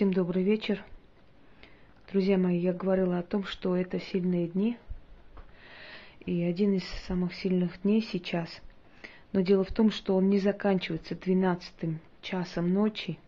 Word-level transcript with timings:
Всем 0.00 0.14
добрый 0.14 0.42
вечер. 0.42 0.82
Друзья 2.10 2.38
мои, 2.38 2.58
я 2.58 2.72
говорила 2.72 3.18
о 3.18 3.22
том, 3.22 3.44
что 3.44 3.76
это 3.76 4.00
сильные 4.00 4.48
дни. 4.48 4.78
И 6.24 6.42
один 6.42 6.72
из 6.72 6.84
самых 7.06 7.34
сильных 7.34 7.82
дней 7.82 8.00
сейчас. 8.00 8.48
Но 9.34 9.42
дело 9.42 9.62
в 9.62 9.70
том, 9.72 9.90
что 9.90 10.16
он 10.16 10.30
не 10.30 10.38
заканчивается 10.38 11.14
12 11.14 12.00
часом 12.22 12.72
ночи. 12.72 13.18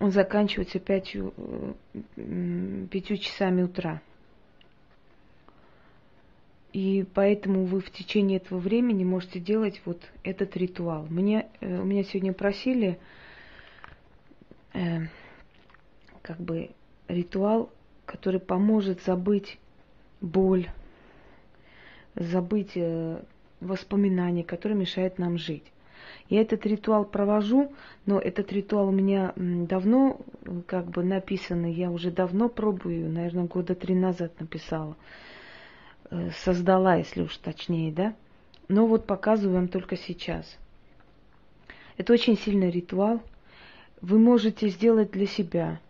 Он 0.00 0.10
заканчивается 0.10 0.78
5, 0.78 1.16
5 2.88 3.20
часами 3.20 3.62
утра. 3.64 4.00
И 6.72 7.04
поэтому 7.12 7.66
вы 7.66 7.82
в 7.82 7.90
течение 7.90 8.38
этого 8.38 8.60
времени 8.60 9.04
можете 9.04 9.40
делать 9.40 9.82
вот 9.84 10.00
этот 10.24 10.56
ритуал. 10.56 11.06
Мне, 11.10 11.50
э, 11.60 11.80
у 11.82 11.84
меня 11.84 12.02
сегодня 12.02 12.32
просили 12.32 12.98
э, 14.74 15.06
как 16.22 16.38
бы 16.38 16.70
ритуал, 17.08 17.70
который 18.06 18.40
поможет 18.40 19.02
забыть 19.02 19.58
боль, 20.20 20.68
забыть 22.14 22.72
э, 22.76 23.22
воспоминания, 23.60 24.44
которые 24.44 24.78
мешают 24.78 25.18
нам 25.18 25.38
жить. 25.38 25.64
Я 26.28 26.40
этот 26.40 26.64
ритуал 26.66 27.04
провожу, 27.04 27.72
но 28.06 28.18
этот 28.18 28.52
ритуал 28.52 28.88
у 28.88 28.92
меня 28.92 29.32
давно 29.36 30.20
как 30.66 30.86
бы 30.86 31.04
написанный, 31.04 31.72
я 31.72 31.90
уже 31.90 32.10
давно 32.10 32.48
пробую, 32.48 33.10
наверное, 33.10 33.44
года 33.44 33.74
три 33.74 33.94
назад 33.94 34.38
написала, 34.40 34.96
э, 36.10 36.30
создала, 36.30 36.96
если 36.96 37.22
уж 37.22 37.36
точнее, 37.36 37.92
да. 37.92 38.14
Но 38.68 38.86
вот 38.86 39.06
показываю 39.06 39.56
вам 39.56 39.68
только 39.68 39.96
сейчас. 39.96 40.58
Это 41.96 42.12
очень 42.12 42.38
сильный 42.38 42.70
ритуал, 42.70 43.20
вы 44.02 44.18
можете 44.18 44.68
сделать 44.68 45.12
для 45.12 45.26
себя. 45.26 45.80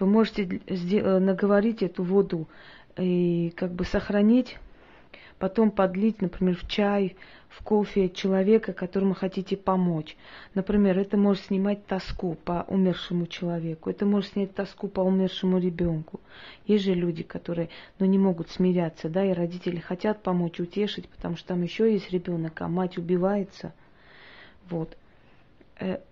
Вы 0.00 0.06
можете 0.06 0.60
э, 0.66 1.18
наговорить 1.18 1.82
эту 1.82 2.02
воду 2.02 2.48
и 2.96 3.52
как 3.56 3.72
бы 3.72 3.84
сохранить, 3.84 4.58
потом 5.38 5.70
подлить, 5.70 6.20
например, 6.20 6.56
в 6.56 6.66
чай, 6.66 7.16
в 7.48 7.62
кофе 7.62 8.08
человека, 8.08 8.72
которому 8.72 9.14
хотите 9.14 9.56
помочь. 9.56 10.16
Например, 10.54 10.98
это 10.98 11.16
может 11.16 11.44
снимать 11.44 11.86
тоску 11.86 12.36
по 12.44 12.64
умершему 12.68 13.26
человеку, 13.26 13.90
это 13.90 14.06
может 14.06 14.32
снять 14.32 14.54
тоску 14.54 14.88
по 14.88 15.00
умершему 15.02 15.58
ребенку. 15.58 16.20
Есть 16.66 16.84
же 16.84 16.94
люди, 16.94 17.22
которые 17.22 17.68
ну, 18.00 18.06
не 18.06 18.18
могут 18.18 18.50
смиряться, 18.50 19.08
да, 19.08 19.24
и 19.24 19.32
родители 19.32 19.78
хотят 19.78 20.22
помочь, 20.22 20.58
утешить, 20.58 21.08
потому 21.08 21.36
что 21.36 21.48
там 21.48 21.62
еще 21.62 21.92
есть 21.92 22.10
ребенок, 22.10 22.60
а 22.60 22.66
мать 22.66 22.98
убивается. 22.98 23.72
Вот 24.68 24.96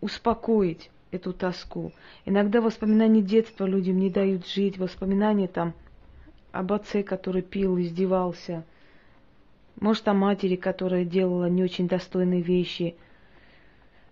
успокоить 0.00 0.90
эту 1.10 1.32
тоску. 1.32 1.92
Иногда 2.24 2.60
воспоминания 2.60 3.22
детства 3.22 3.66
людям 3.66 3.98
не 3.98 4.10
дают 4.10 4.46
жить, 4.46 4.78
воспоминания 4.78 5.46
там 5.46 5.74
об 6.52 6.72
отце, 6.72 7.02
который 7.02 7.42
пил, 7.42 7.78
издевался, 7.78 8.64
может, 9.80 10.06
о 10.08 10.14
матери, 10.14 10.56
которая 10.56 11.04
делала 11.04 11.48
не 11.48 11.62
очень 11.62 11.88
достойные 11.88 12.42
вещи 12.42 12.94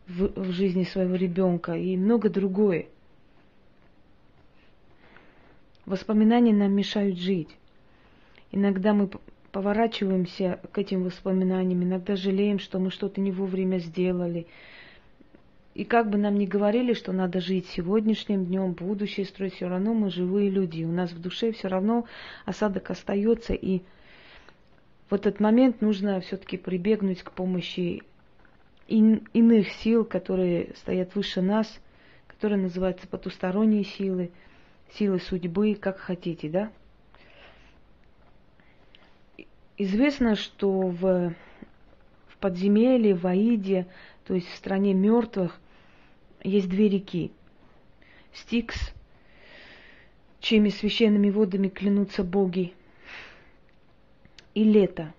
в, 0.07 0.29
в 0.41 0.53
жизни 0.53 0.85
своего 0.85 1.15
ребенка 1.15 1.73
и 1.73 1.97
много 1.97 2.29
другое. 2.29 2.87
Воспоминания 5.87 6.53
нам 6.53 6.73
мешают 6.73 7.19
жить. 7.19 7.49
Иногда 8.53 8.93
мы 8.93 9.11
поворачиваемся 9.53 10.61
к 10.73 10.79
этим 10.79 11.05
воспоминаниям, 11.05 11.83
иногда 11.83 12.17
жалеем, 12.17 12.59
что 12.59 12.79
мы 12.79 12.91
что-то 12.91 13.21
не 13.21 13.33
вовремя 13.33 13.79
сделали, 13.79 14.47
и 15.81 15.85
как 15.85 16.11
бы 16.11 16.19
нам 16.19 16.35
ни 16.35 16.45
говорили, 16.45 16.93
что 16.93 17.11
надо 17.11 17.41
жить 17.41 17.67
сегодняшним 17.69 18.45
днем, 18.45 18.75
будущее 18.75 19.25
строить, 19.25 19.55
все 19.55 19.67
равно 19.67 19.95
мы 19.95 20.11
живые 20.11 20.51
люди. 20.51 20.85
У 20.85 20.93
нас 20.93 21.11
в 21.11 21.23
душе 21.23 21.53
все 21.53 21.69
равно 21.69 22.05
осадок 22.45 22.91
остается. 22.91 23.55
И 23.55 23.81
в 25.09 25.15
этот 25.15 25.41
момент 25.41 25.81
нужно 25.81 26.21
все-таки 26.21 26.59
прибегнуть 26.59 27.23
к 27.23 27.33
помощи 27.33 28.03
ин- 28.89 29.27
иных 29.33 29.71
сил, 29.73 30.05
которые 30.05 30.75
стоят 30.77 31.15
выше 31.15 31.41
нас, 31.41 31.81
которые 32.27 32.61
называются 32.61 33.09
потусторонние 33.09 33.85
силы, 33.85 34.33
силы 34.93 35.19
судьбы, 35.19 35.75
как 35.81 35.97
хотите, 35.97 36.51
да? 36.51 36.73
Известно, 39.79 40.35
что 40.35 40.71
в, 40.79 41.35
в 42.29 42.37
подземелье, 42.39 43.15
в 43.15 43.27
Аиде, 43.27 43.87
то 44.27 44.35
есть 44.35 44.49
в 44.49 44.57
стране 44.57 44.93
мертвых, 44.93 45.59
есть 46.43 46.69
две 46.69 46.89
реки. 46.89 47.33
Стикс, 48.33 48.77
чьими 50.41 50.69
священными 50.69 51.31
водами 51.31 51.69
клянутся 51.69 52.25
боги, 52.25 52.73
и 54.55 54.65
лето. 54.65 55.13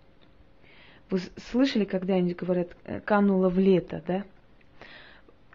Вы 1.09 1.19
слышали, 1.49 1.85
когда 1.85 2.15
они 2.15 2.33
говорят, 2.33 2.75
э, 2.85 2.99
канула 3.01 3.49
в 3.49 3.59
лето, 3.59 4.03
да? 4.05 4.23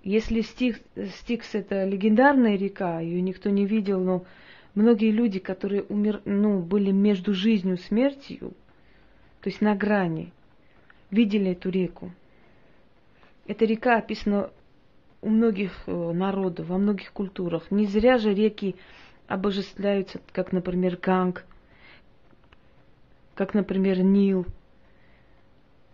Если 0.03 0.43
Стикс, 0.43 0.81
Стикс 1.19 1.55
это 1.55 1.85
легендарная 1.85 2.57
река, 2.57 3.01
ее 3.01 3.21
никто 3.21 3.51
не 3.51 3.67
видел, 3.67 4.01
но 4.01 4.25
многие 4.75 5.11
люди, 5.11 5.41
которые 5.41 5.83
умер, 5.83 6.23
ну, 6.25 6.61
были 6.61 6.93
между 6.93 7.35
жизнью 7.35 7.75
и 7.75 7.81
смертью, 7.81 8.53
то 9.41 9.51
есть 9.51 9.61
на 9.61 9.75
грани, 9.75 10.33
видели 11.11 11.53
эту 11.53 11.71
реку. 11.71 12.13
Эта 13.47 13.65
река 13.65 13.97
описана 13.97 14.51
у 15.23 15.29
многих 15.29 15.73
э, 15.87 16.13
народов, 16.13 16.69
во 16.69 16.79
многих 16.79 17.13
культурах. 17.13 17.71
Не 17.71 17.87
зря 17.87 18.19
же 18.19 18.35
реки 18.35 18.77
обожествляются, 19.27 20.21
как, 20.33 20.53
например, 20.53 20.99
Ганг, 21.01 21.45
как, 23.35 23.55
например, 23.55 24.03
Нил. 24.03 24.47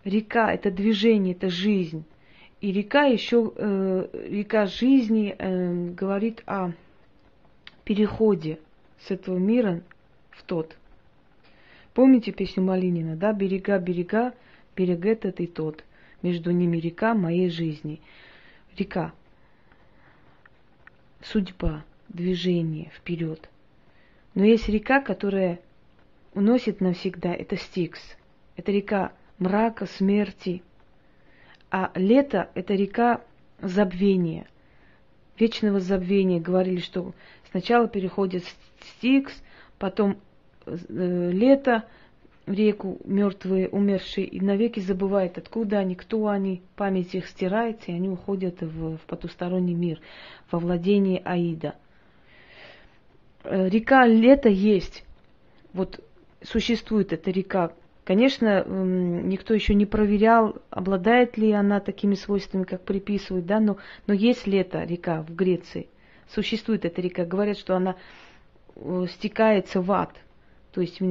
Река– 0.04 0.52
это 0.54 0.70
движение, 0.70 1.34
это 1.34 1.48
жизнь. 1.48 2.04
И 2.60 2.72
река 2.72 3.04
еще, 3.04 3.52
э, 3.56 4.08
река 4.28 4.66
жизни 4.66 5.34
э, 5.36 5.90
говорит 5.92 6.42
о 6.46 6.72
переходе 7.84 8.58
с 9.00 9.10
этого 9.10 9.38
мира 9.38 9.82
в 10.30 10.42
тот. 10.42 10.76
Помните 11.94 12.32
песню 12.32 12.62
Малинина, 12.62 13.16
да? 13.16 13.32
Берега, 13.32 13.78
берега, 13.78 14.32
берег 14.76 15.04
этот 15.04 15.40
и 15.40 15.46
тот. 15.46 15.84
Между 16.22 16.50
ними 16.50 16.76
река 16.78 17.14
моей 17.14 17.48
жизни– 17.48 18.00
река. 18.76 19.12
Судьба, 21.22 21.84
движение 22.08 22.90
вперед. 22.96 23.48
Но 24.34 24.44
есть 24.44 24.68
река, 24.68 25.00
которая 25.00 25.60
уносит 26.34 26.80
навсегда, 26.80 27.32
это 27.34 27.56
Стикс. 27.56 28.00
Это 28.56 28.72
река 28.72 29.12
мрака, 29.38 29.86
смерти. 29.86 30.62
А 31.70 31.90
лето– 31.94 32.50
это 32.54 32.74
река 32.74 33.22
забвения, 33.60 34.46
вечного 35.38 35.80
забвения. 35.80 36.40
Говорили, 36.40 36.80
что 36.80 37.14
сначала 37.50 37.88
переходит 37.88 38.44
Стикс, 38.80 39.32
потом 39.78 40.18
э, 40.66 41.30
лето– 41.32 41.84
в 42.46 42.52
реку 42.52 42.98
мертвые, 43.04 43.68
умершие, 43.68 44.26
и 44.26 44.40
навеки 44.40 44.80
забывают, 44.80 45.38
откуда 45.38 45.78
они, 45.78 45.94
кто 45.94 46.28
они, 46.28 46.62
память 46.76 47.14
их 47.14 47.28
стирается, 47.28 47.90
и 47.90 47.94
они 47.94 48.08
уходят 48.08 48.60
в, 48.60 48.96
в 48.96 49.00
потусторонний 49.06 49.74
мир, 49.74 50.00
во 50.50 50.58
владение 50.58 51.20
Аида. 51.24 51.74
Э, 53.44 53.68
река 53.68 54.06
Лето 54.06 54.48
есть, 54.48 55.04
вот 55.72 56.00
существует 56.42 57.12
эта 57.12 57.30
река. 57.30 57.72
Конечно, 58.04 58.64
никто 58.66 59.54
еще 59.54 59.74
не 59.74 59.86
проверял, 59.86 60.56
обладает 60.70 61.38
ли 61.38 61.52
она 61.52 61.78
такими 61.78 62.16
свойствами, 62.16 62.64
как 62.64 62.82
приписывают, 62.82 63.46
да, 63.46 63.60
но, 63.60 63.76
но 64.08 64.14
есть 64.14 64.48
лето, 64.48 64.82
река 64.82 65.22
в 65.22 65.32
Греции. 65.32 65.88
Существует 66.28 66.84
эта 66.84 67.00
река. 67.00 67.24
Говорят, 67.24 67.58
что 67.58 67.76
она 67.76 67.94
э, 68.74 69.06
стекается 69.12 69.80
в 69.80 69.92
ад, 69.92 70.10
то 70.72 70.80
есть 70.80 70.98
в 70.98 71.04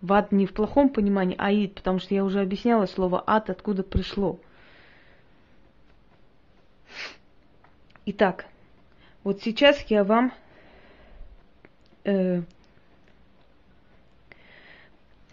в 0.00 0.12
ад 0.12 0.32
не 0.32 0.46
в 0.46 0.52
плохом 0.52 0.88
понимании, 0.88 1.36
а 1.38 1.52
ид, 1.52 1.74
потому 1.74 1.98
что 1.98 2.14
я 2.14 2.24
уже 2.24 2.40
объясняла 2.40 2.86
слово 2.86 3.22
ад, 3.26 3.50
откуда 3.50 3.82
пришло. 3.82 4.38
Итак, 8.06 8.46
вот 9.24 9.42
сейчас 9.42 9.78
я 9.88 10.04
вам 10.04 10.32
э, 12.04 12.42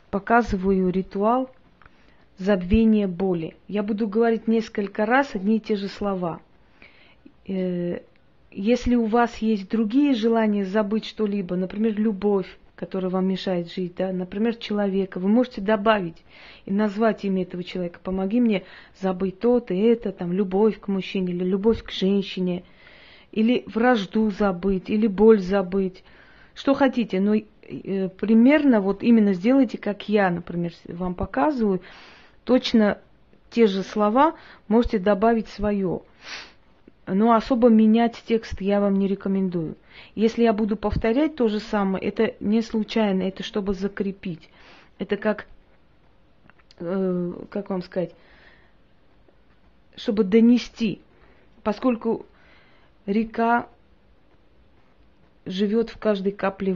показываю 0.10 0.90
ритуал 0.90 1.50
забвения 2.38 3.08
боли. 3.08 3.56
Я 3.68 3.84
буду 3.84 4.08
говорить 4.08 4.48
несколько 4.48 5.06
раз 5.06 5.36
одни 5.36 5.58
и 5.58 5.62
те 5.62 5.76
же 5.76 5.88
слова. 5.88 6.42
Э, 7.48 8.02
если 8.52 8.96
у 8.96 9.06
вас 9.06 9.38
есть 9.38 9.70
другие 9.70 10.14
желания 10.14 10.66
забыть 10.66 11.06
что-либо, 11.06 11.56
например, 11.56 11.94
любовь, 12.00 12.48
который 12.76 13.10
вам 13.10 13.28
мешает 13.28 13.72
жить, 13.72 13.96
да, 13.96 14.12
например, 14.12 14.56
человека, 14.56 15.20
вы 15.20 15.30
можете 15.30 15.62
добавить 15.62 16.24
и 16.66 16.72
назвать 16.72 17.24
имя 17.24 17.44
этого 17.44 17.64
человека. 17.64 18.00
Помоги 18.04 18.42
мне 18.42 18.64
забыть 19.00 19.40
то-то, 19.40 19.74
это, 19.74 20.12
там, 20.12 20.34
любовь 20.34 20.80
к 20.80 20.88
мужчине 20.88 21.34
или 21.34 21.44
любовь 21.44 21.84
к 21.84 21.92
женщине. 21.92 22.64
или 23.32 23.64
вражду 23.68 24.30
забыть, 24.32 24.90
или 24.90 25.08
боль 25.08 25.40
забыть. 25.40 26.04
Что 26.54 26.74
хотите, 26.74 27.20
но 27.20 27.36
э, 27.36 28.10
примерно 28.10 28.80
вот 28.80 29.04
именно 29.04 29.34
сделайте, 29.34 29.78
как 29.78 30.08
я, 30.08 30.30
например, 30.30 30.72
вам 30.88 31.16
показываю. 31.16 31.82
Точно 32.46 33.00
те 33.50 33.68
же 33.68 33.84
слова 33.84 34.36
можете 34.70 35.00
добавить 35.00 35.50
свое. 35.50 36.02
Но 37.08 37.34
особо 37.34 37.70
менять 37.70 38.24
текст 38.26 38.62
я 38.62 38.80
вам 38.82 38.96
не 38.96 39.08
рекомендую. 39.08 39.76
Если 40.16 40.44
я 40.44 40.54
буду 40.54 40.76
повторять 40.76 41.36
то 41.36 41.48
же 41.48 41.60
самое, 41.60 42.04
это 42.04 42.34
не 42.40 42.62
случайно, 42.62 43.24
это 43.24 43.44
чтобы 43.44 43.74
закрепить. 43.74 44.50
Это 44.98 45.16
как, 45.16 45.46
э, 46.80 47.34
как 47.52 47.70
вам 47.70 47.84
сказать, 47.84 48.16
чтобы 49.96 50.24
донести. 50.24 51.00
Поскольку 51.64 52.26
река 53.06 53.68
живет 55.46 55.90
в 55.92 56.00
каждой 56.00 56.32
капле 56.32 56.76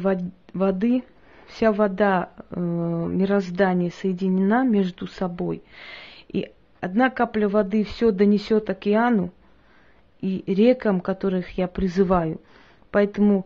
воды, 0.54 1.04
вся 1.48 1.72
вода 1.72 2.30
э, 2.52 2.60
мироздания 2.60 3.90
соединена 3.90 4.64
между 4.64 5.08
собой. 5.08 5.64
И 6.28 6.52
одна 6.81 7.10
капля 7.10 7.50
воды 7.50 7.84
все 7.84 8.12
донесет 8.12 8.70
океану 8.70 9.31
и 10.21 10.44
рекам, 10.45 11.01
которых 11.01 11.57
я 11.57 11.68
призываю. 11.68 12.39
Поэтому 12.92 13.45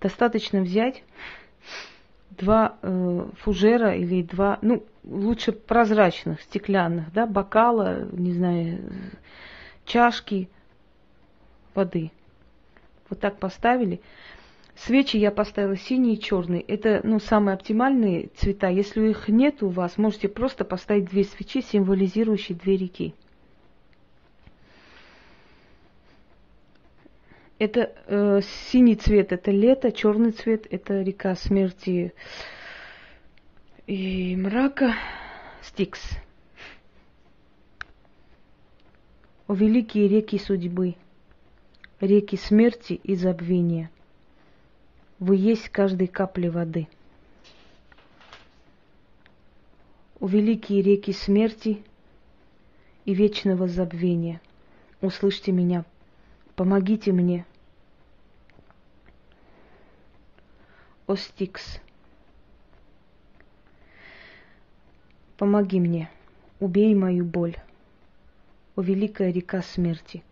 достаточно 0.00 0.60
взять 0.60 1.02
два 2.30 2.76
э, 2.82 3.26
фужера 3.38 3.94
или 3.94 4.22
два, 4.22 4.58
ну, 4.62 4.84
лучше 5.04 5.52
прозрачных, 5.52 6.40
стеклянных, 6.42 7.12
да, 7.12 7.26
бокала, 7.26 8.04
не 8.12 8.32
знаю, 8.32 8.80
чашки 9.84 10.48
воды. 11.74 12.10
Вот 13.08 13.20
так 13.20 13.38
поставили. 13.38 14.00
Свечи 14.76 15.16
я 15.16 15.30
поставила 15.30 15.76
синие 15.76 16.14
и 16.14 16.20
черные. 16.20 16.60
Это 16.60 17.00
ну, 17.04 17.20
самые 17.20 17.54
оптимальные 17.54 18.30
цвета. 18.36 18.68
Если 18.68 19.08
их 19.08 19.28
нет 19.28 19.62
у 19.62 19.68
вас, 19.68 19.98
можете 19.98 20.28
просто 20.28 20.64
поставить 20.64 21.10
две 21.10 21.24
свечи, 21.24 21.60
символизирующие 21.60 22.58
две 22.58 22.76
реки. 22.76 23.14
Это 27.58 27.92
э, 28.06 28.40
синий 28.70 28.96
цвет 28.96 29.32
это 29.32 29.52
лето, 29.52 29.92
черный 29.92 30.32
цвет 30.32 30.66
это 30.70 31.02
река 31.02 31.36
смерти 31.36 32.12
и 33.86 34.34
мрака 34.36 34.96
Стикс. 35.62 36.00
О 39.46 39.54
великие 39.54 40.08
реки 40.08 40.38
судьбы, 40.38 40.96
реки 42.00 42.36
смерти 42.36 42.94
и 42.94 43.14
забвения, 43.14 43.90
вы 45.18 45.36
есть 45.36 45.68
каждой 45.68 46.08
капли 46.08 46.48
воды. 46.48 46.88
О 50.18 50.26
великие 50.26 50.82
реки 50.82 51.12
смерти 51.12 51.84
и 53.04 53.14
вечного 53.14 53.68
забвения, 53.68 54.40
услышьте 55.02 55.52
меня, 55.52 55.84
Помогите 56.56 57.10
мне. 57.10 57.46
Остикс. 61.08 61.80
Помоги 65.36 65.80
мне. 65.80 66.08
Убей 66.60 66.94
мою 66.94 67.24
боль. 67.24 67.56
О 68.76 68.82
великая 68.82 69.32
река 69.32 69.62
смерти. 69.62 70.22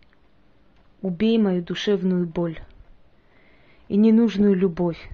Убей 1.01 1.37
мою 1.37 1.61
душевную 1.61 2.25
боль 2.25 2.61
и 3.89 3.97
ненужную 3.97 4.55
любовь. 4.55 5.09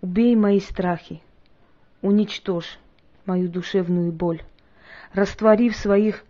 Убей 0.00 0.34
мои 0.34 0.58
страхи. 0.58 1.22
Уничтожь 2.02 2.80
мою 3.24 3.48
душевную 3.48 4.10
боль. 4.10 4.42
Раствори 5.12 5.70
в 5.70 5.76
своих 5.76 6.24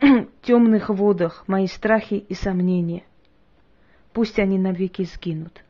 темных 0.42 0.90
водах 0.90 1.48
мои 1.48 1.66
страхи 1.66 2.14
и 2.14 2.34
сомнения– 2.34 3.04
пусть 4.12 4.38
они 4.38 4.58
навеки 4.58 5.04
сгинут. 5.04 5.62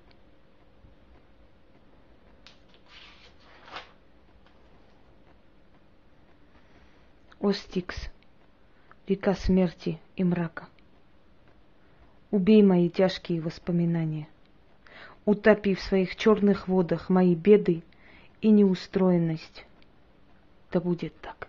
О 7.40 7.52
Стикс, 7.52 7.96
река 9.06 9.34
смерти 9.34 10.00
и 10.16 10.24
мрака, 10.24 10.68
убей 12.30 12.62
мои 12.62 12.90
тяжкие 12.90 13.40
воспоминания, 13.40 14.28
утопи 15.24 15.74
в 15.74 15.80
своих 15.80 16.16
черных 16.16 16.66
водах 16.66 17.08
мои 17.08 17.34
беды 17.34 17.84
и 18.40 18.50
неустроенность. 18.50 19.64
Да 20.72 20.80
будет 20.80 21.18
так. 21.20 21.48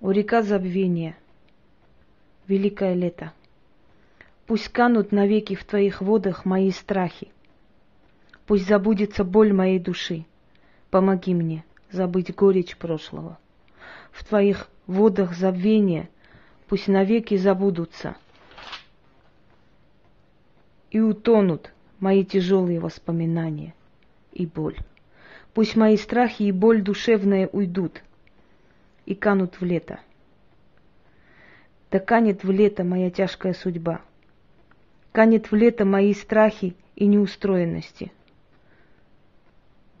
О 0.00 0.12
река 0.12 0.42
забвения– 0.42 1.16
великое 2.50 2.94
лето. 2.94 3.32
Пусть 4.46 4.68
канут 4.68 5.12
навеки 5.12 5.54
в 5.54 5.64
твоих 5.64 6.02
водах 6.02 6.44
мои 6.44 6.72
страхи. 6.72 7.30
Пусть 8.46 8.66
забудется 8.66 9.22
боль 9.22 9.52
моей 9.52 9.78
души. 9.78 10.26
Помоги 10.90 11.32
мне 11.32 11.64
забыть 11.92 12.34
горечь 12.34 12.76
прошлого. 12.76 13.38
В 14.10 14.24
твоих 14.24 14.68
водах 14.88 15.36
забвения 15.36 16.10
пусть 16.66 16.88
навеки 16.88 17.36
забудутся. 17.36 18.16
И 20.90 20.98
утонут 20.98 21.72
мои 22.00 22.24
тяжелые 22.24 22.80
воспоминания 22.80 23.74
и 24.32 24.46
боль. 24.46 24.76
Пусть 25.54 25.76
мои 25.76 25.96
страхи 25.96 26.42
и 26.42 26.52
боль 26.52 26.82
душевная 26.82 27.48
уйдут 27.52 28.02
и 29.06 29.14
канут 29.14 29.60
в 29.60 29.64
лето. 29.64 30.00
Да 31.90 31.98
канет 31.98 32.44
в 32.44 32.50
лето 32.50 32.84
моя 32.84 33.10
тяжкая 33.10 33.52
судьба. 33.52 34.02
Канет 35.12 35.50
в 35.50 35.54
лето 35.54 35.84
мои 35.84 36.14
страхи 36.14 36.76
и 36.94 37.06
неустроенности. 37.06 38.12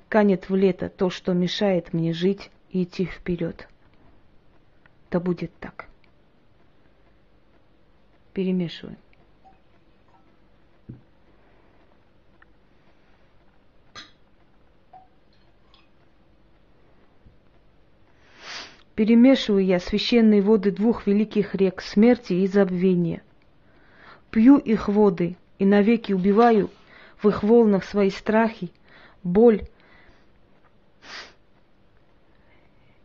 Канет 0.08 0.48
в 0.48 0.54
лето 0.54 0.88
то, 0.88 1.10
что 1.10 1.32
мешает 1.32 1.92
мне 1.92 2.12
жить 2.12 2.50
и 2.70 2.84
идти 2.84 3.06
вперед. 3.06 3.68
Да 5.10 5.18
будет 5.18 5.52
так. 5.58 5.86
Перемешиваем. 8.32 8.98
Перемешиваю 19.00 19.64
я 19.64 19.80
священные 19.80 20.42
воды 20.42 20.70
двух 20.72 21.06
великих 21.06 21.54
рек 21.54 21.80
смерти 21.80 22.34
и 22.34 22.46
забвения. 22.46 23.22
Пью 24.30 24.58
их 24.58 24.90
воды 24.90 25.38
и 25.58 25.64
навеки 25.64 26.12
убиваю 26.12 26.68
в 27.22 27.26
их 27.26 27.42
волнах 27.42 27.84
свои 27.84 28.10
страхи, 28.10 28.70
боль, 29.22 29.62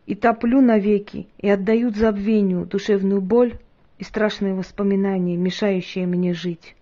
и 0.04 0.14
топлю 0.14 0.60
навеки, 0.60 1.28
и 1.38 1.48
отдают 1.48 1.96
забвению 1.96 2.66
душевную 2.66 3.22
боль 3.22 3.58
и 3.96 4.04
страшные 4.04 4.52
воспоминания, 4.52 5.38
мешающие 5.38 6.06
мне 6.06 6.34
жить. 6.34 6.76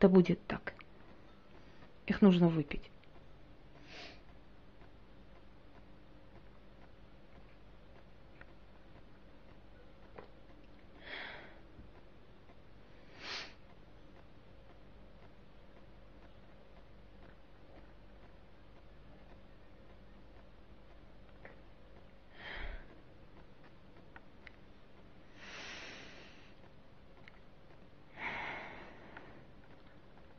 Да 0.00 0.08
будет 0.08 0.44
так. 0.48 0.74
Их 2.08 2.22
нужно 2.22 2.48
выпить. 2.48 2.90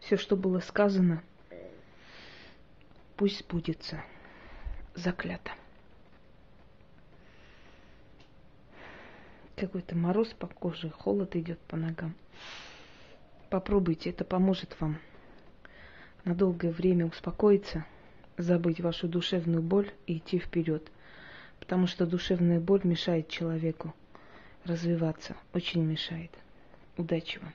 Все, 0.10 0.18
что 0.18 0.36
было 0.36 0.60
сказано, 0.60 1.22
пусть 3.16 3.42
сбудется. 3.42 4.02
Заклято. 4.96 5.52
Какой-то 9.56 9.96
мороз 9.96 10.30
по 10.30 10.48
коже, 10.48 10.90
холод 10.90 11.36
идет 11.36 11.60
по 11.60 11.78
ногам. 11.78 12.16
Попробуйте, 13.52 14.10
это 14.10 14.26
поможет 14.26 14.76
вам 14.80 14.98
на 16.26 16.34
долгое 16.34 16.72
время 16.72 17.06
успокоиться, 17.06 17.86
забыть 18.36 18.82
вашу 18.82 19.08
душевную 19.08 19.62
боль 19.62 19.92
и 20.08 20.18
идти 20.18 20.40
вперед. 20.40 20.92
Потому 21.60 21.86
что 21.86 22.08
душевная 22.08 22.60
боль 22.60 22.82
мешает 22.84 23.30
человеку 23.30 23.94
развиваться, 24.66 25.38
очень 25.54 25.84
мешает. 25.84 26.32
Удачи 26.98 27.38
вам! 27.38 27.54